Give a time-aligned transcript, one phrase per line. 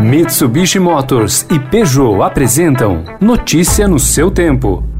[0.00, 4.93] Mitsubishi Motors e Peugeot apresentam Notícia no seu tempo.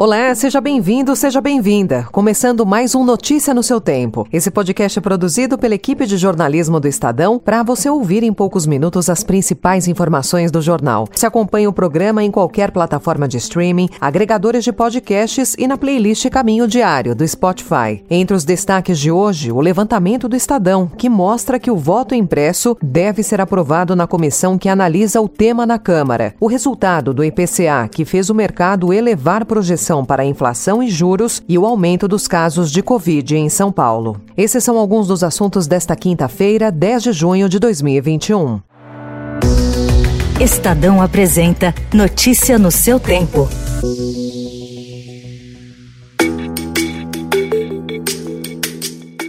[0.00, 2.06] Olá, seja bem-vindo, seja bem-vinda.
[2.12, 4.28] Começando mais um Notícia no seu tempo.
[4.32, 8.64] Esse podcast é produzido pela equipe de jornalismo do Estadão para você ouvir em poucos
[8.64, 11.08] minutos as principais informações do jornal.
[11.12, 16.30] Se acompanha o programa em qualquer plataforma de streaming, agregadores de podcasts e na playlist
[16.30, 18.04] Caminho Diário do Spotify.
[18.08, 22.76] Entre os destaques de hoje, o levantamento do Estadão, que mostra que o voto impresso
[22.80, 26.36] deve ser aprovado na comissão que analisa o tema na Câmara.
[26.38, 31.42] O resultado do IPCA, que fez o mercado elevar projeção para a inflação e juros
[31.48, 34.20] e o aumento dos casos de Covid em São Paulo.
[34.36, 38.60] Esses são alguns dos assuntos desta quinta-feira, 10 de junho de 2021.
[40.40, 43.48] Estadão apresenta Notícia no seu tempo.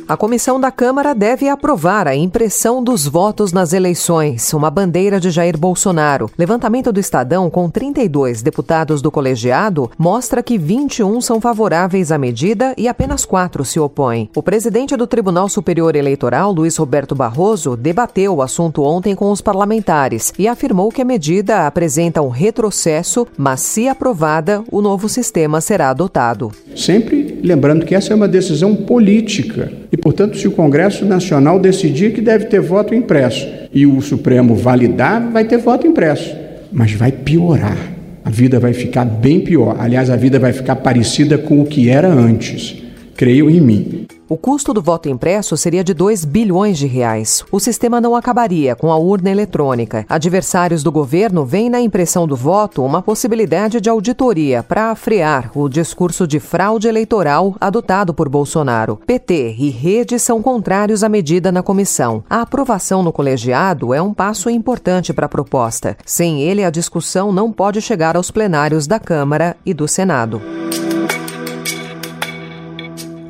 [0.10, 5.30] A comissão da Câmara deve aprovar a impressão dos votos nas eleições, uma bandeira de
[5.30, 6.32] Jair Bolsonaro.
[6.36, 12.74] Levantamento do Estadão, com 32 deputados do colegiado, mostra que 21 são favoráveis à medida
[12.76, 14.32] e apenas quatro se opõem.
[14.36, 19.42] O presidente do Tribunal Superior Eleitoral, Luiz Roberto Barroso, debateu o assunto ontem com os
[19.42, 25.62] parlamentares e afirmou que a medida apresenta um retrocesso, mas se aprovada, o novo sistema
[25.62, 26.52] será adotado.
[26.76, 32.14] Sempre lembrando que essa é uma decisão política e portanto, se o Congresso Nacional decidir
[32.14, 36.36] que deve ter voto impresso e o Supremo validar, vai ter voto impresso.
[36.72, 37.78] Mas vai piorar.
[38.24, 39.78] A vida vai ficar bem pior.
[39.80, 42.78] Aliás, a vida vai ficar parecida com o que era antes.
[43.16, 44.06] Creio em mim.
[44.30, 47.44] O custo do voto impresso seria de 2 bilhões de reais.
[47.52, 50.06] O sistema não acabaria com a urna eletrônica.
[50.08, 55.68] Adversários do governo veem na impressão do voto uma possibilidade de auditoria para frear o
[55.68, 59.02] discurso de fraude eleitoral adotado por Bolsonaro.
[59.08, 62.24] PT e Rede são contrários à medida na comissão.
[62.30, 65.98] A aprovação no colegiado é um passo importante para a proposta.
[66.06, 70.40] Sem ele, a discussão não pode chegar aos plenários da Câmara e do Senado.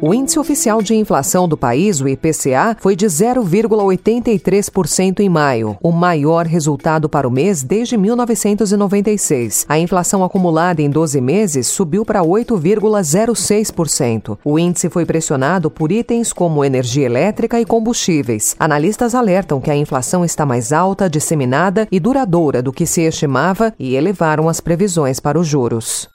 [0.01, 5.91] O índice oficial de inflação do país, o IPCA, foi de 0,83% em maio, o
[5.91, 9.65] maior resultado para o mês desde 1996.
[9.67, 14.37] A inflação acumulada em 12 meses subiu para 8,06%.
[14.41, 18.55] O índice foi pressionado por itens como energia elétrica e combustíveis.
[18.57, 23.73] Analistas alertam que a inflação está mais alta, disseminada e duradoura do que se estimava
[23.77, 26.07] e elevaram as previsões para os juros.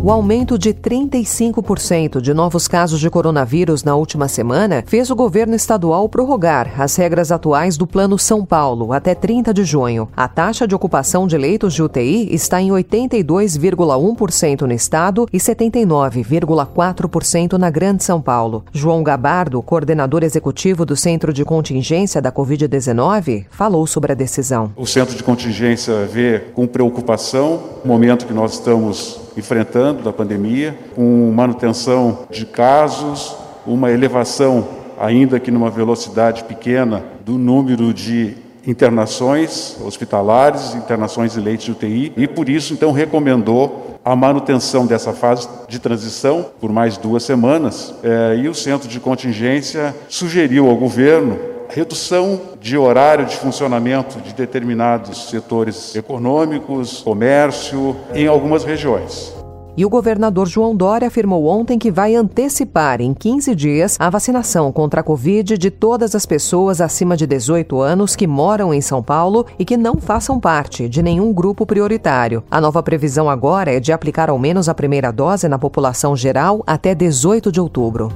[0.00, 5.56] O aumento de 35% de novos casos de coronavírus na última semana fez o governo
[5.56, 10.08] estadual prorrogar as regras atuais do Plano São Paulo até 30 de junho.
[10.16, 17.54] A taxa de ocupação de leitos de UTI está em 82,1% no estado e 79,4%
[17.54, 18.64] na Grande São Paulo.
[18.72, 24.70] João Gabardo, coordenador executivo do Centro de Contingência da Covid-19, falou sobre a decisão.
[24.76, 30.76] O Centro de Contingência vê com preocupação o momento que nós estamos enfrentando da pandemia,
[30.94, 34.66] com manutenção de casos, uma elevação,
[34.98, 42.12] ainda que numa velocidade pequena, do número de internações hospitalares, internações de leitos de UTI,
[42.16, 47.94] e por isso então recomendou a manutenção dessa fase de transição por mais duas semanas.
[48.02, 54.32] É, e o centro de contingência sugeriu ao governo redução de horário de funcionamento de
[54.32, 59.38] determinados setores econômicos, comércio, em algumas regiões.
[59.78, 64.72] E o governador João Dória afirmou ontem que vai antecipar em 15 dias a vacinação
[64.72, 69.00] contra a Covid de todas as pessoas acima de 18 anos que moram em São
[69.00, 72.42] Paulo e que não façam parte de nenhum grupo prioritário.
[72.50, 76.60] A nova previsão agora é de aplicar ao menos a primeira dose na população geral
[76.66, 78.10] até 18 de outubro.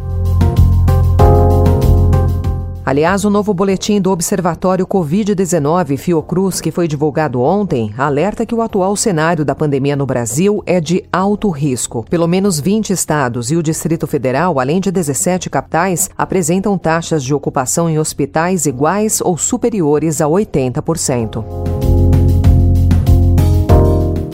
[2.85, 8.61] Aliás, o novo boletim do Observatório Covid-19 Fiocruz, que foi divulgado ontem, alerta que o
[8.61, 12.05] atual cenário da pandemia no Brasil é de alto risco.
[12.11, 17.33] Pelo menos 20 estados e o Distrito Federal, além de 17 capitais, apresentam taxas de
[17.33, 21.82] ocupação em hospitais iguais ou superiores a 80%.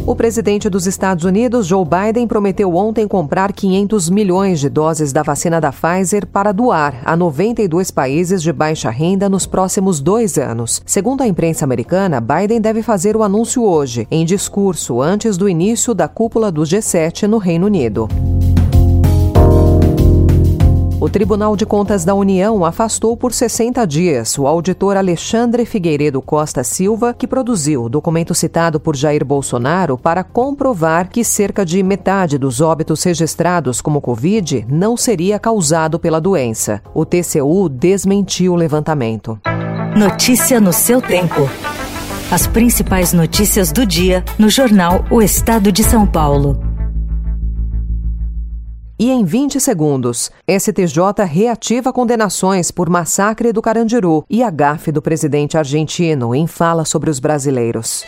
[0.08, 5.22] O presidente dos Estados Unidos, Joe Biden, prometeu ontem comprar 500 milhões de doses da
[5.22, 10.80] vacina da Pfizer para doar a 92 países de baixa renda nos próximos dois anos.
[10.86, 15.92] Segundo a imprensa americana, Biden deve fazer o anúncio hoje, em discurso antes do início
[15.92, 18.08] da cúpula do G7 no Reino Unido.
[21.00, 26.64] O Tribunal de Contas da União afastou por 60 dias o auditor Alexandre Figueiredo Costa
[26.64, 32.36] Silva, que produziu o documento citado por Jair Bolsonaro para comprovar que cerca de metade
[32.36, 36.82] dos óbitos registrados como Covid não seria causado pela doença.
[36.92, 39.38] O TCU desmentiu o levantamento.
[39.96, 41.48] Notícia no seu tempo.
[42.28, 46.67] As principais notícias do dia no jornal O Estado de São Paulo
[48.98, 55.00] e em 20 segundos, STJ reativa condenações por massacre do Carandiru e a gafe do
[55.00, 58.04] presidente argentino em fala sobre os brasileiros.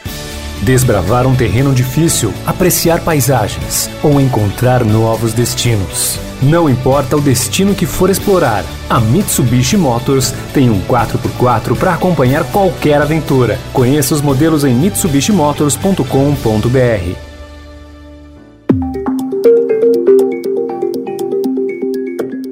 [0.62, 6.19] Desbravar um terreno difícil, apreciar paisagens ou encontrar novos destinos.
[6.42, 12.44] Não importa o destino que for explorar, a Mitsubishi Motors tem um 4x4 para acompanhar
[12.50, 13.58] qualquer aventura.
[13.72, 17.30] Conheça os modelos em mitsubishimotors.com.br.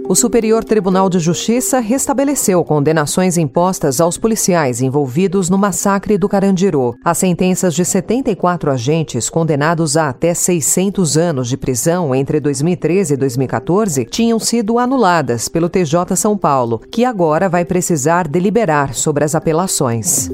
[0.09, 6.95] O Superior Tribunal de Justiça restabeleceu condenações impostas aos policiais envolvidos no massacre do Carandiru.
[7.05, 13.17] As sentenças de 74 agentes condenados a até 600 anos de prisão entre 2013 e
[13.19, 19.35] 2014 tinham sido anuladas pelo TJ São Paulo, que agora vai precisar deliberar sobre as
[19.35, 20.31] apelações.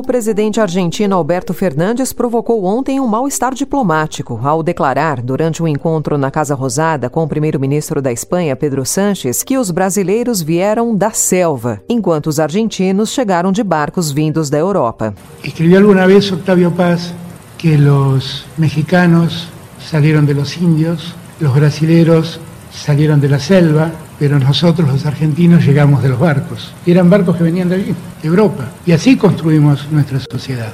[0.00, 6.16] O presidente argentino Alberto Fernandes provocou ontem um mal-estar diplomático ao declarar, durante um encontro
[6.16, 11.10] na Casa Rosada com o primeiro-ministro da Espanha, Pedro Sánchez, que os brasileiros vieram da
[11.10, 15.12] selva, enquanto os argentinos chegaram de barcos vindos da Europa.
[15.44, 17.12] Escrevi alguma vez Octavio Paz
[17.58, 19.48] que os mexicanos
[19.78, 22.40] saíram de los indios, os brasileiros
[22.72, 26.72] saíram de la selva pero nosotros los argentinos llegamos de los barcos.
[26.86, 30.72] Eran barcos que venían de allí, de Europa, y así construimos nuestra sociedad.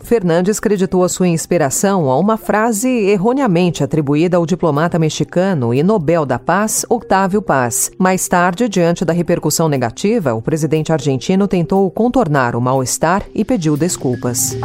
[0.00, 6.24] Fernandes creditou a sua inspiração a uma frase erroneamente atribuída ao diplomata mexicano e Nobel
[6.24, 7.90] da Paz, Octávio Paz.
[7.98, 13.76] Mais tarde, diante da repercussão negativa, o presidente argentino tentou contornar o mal-estar e pediu
[13.76, 14.56] desculpas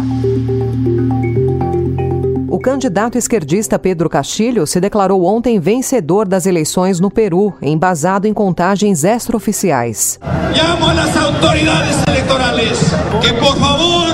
[2.59, 9.05] candidato esquerdista Pedro Castilho se declarou ontem vencedor das eleições no Peru, embasado em contagens
[9.05, 10.19] extraoficiais.
[10.53, 12.77] Llamo a las autoridades electorales
[13.21, 14.11] que, por favor,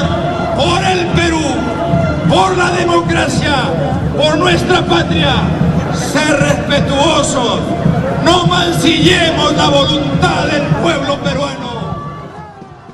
[0.55, 1.41] por el Perú,
[2.29, 3.55] por la democracia,
[4.15, 5.33] por nuestra patria,
[5.95, 7.61] ser respetuosos,
[8.23, 11.66] no mancillemos la voluntad del pueblo peruano.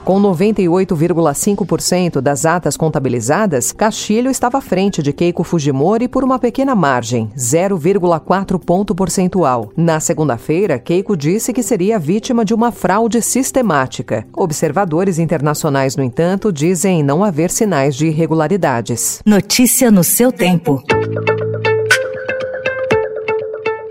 [0.03, 6.75] Com 98,5% das atas contabilizadas, Castilho estava à frente de Keiko Fujimori por uma pequena
[6.75, 9.71] margem, 0,4 ponto percentual.
[9.77, 14.25] Na segunda-feira, Keiko disse que seria vítima de uma fraude sistemática.
[14.35, 19.21] Observadores internacionais, no entanto, dizem não haver sinais de irregularidades.
[19.25, 20.83] Notícia no seu tempo.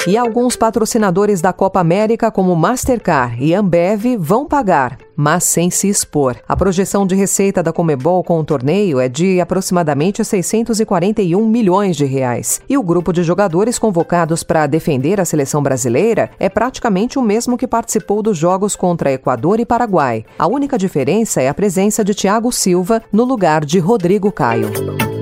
[0.05, 5.89] E alguns patrocinadores da Copa América, como Mastercard e Ambev, vão pagar, mas sem se
[5.89, 6.37] expor.
[6.49, 12.05] A projeção de receita da Comebol com o torneio é de aproximadamente 641 milhões de
[12.05, 12.61] reais.
[12.69, 17.57] E o grupo de jogadores convocados para defender a seleção brasileira é praticamente o mesmo
[17.57, 20.25] que participou dos jogos contra Equador e Paraguai.
[20.37, 25.22] A única diferença é a presença de Thiago Silva no lugar de Rodrigo Caio.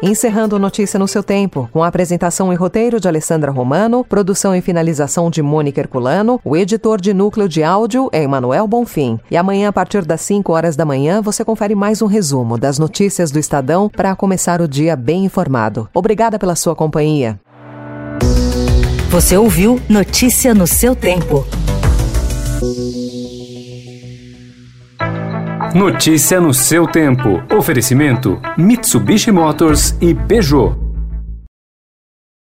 [0.00, 4.60] Encerrando Notícia no seu tempo, com a apresentação e roteiro de Alessandra Romano, produção e
[4.60, 9.18] finalização de Mônica Herculano, o editor de núcleo de áudio é Emanuel Bonfim.
[9.28, 12.78] E amanhã, a partir das 5 horas da manhã, você confere mais um resumo das
[12.78, 15.88] notícias do Estadão para começar o dia bem informado.
[15.92, 17.40] Obrigada pela sua companhia.
[19.10, 21.44] Você ouviu Notícia no seu tempo.
[25.74, 27.42] Notícia no seu tempo.
[27.54, 30.87] Oferecimento: Mitsubishi Motors e Peugeot.